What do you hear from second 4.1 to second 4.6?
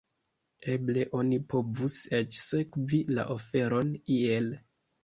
iel.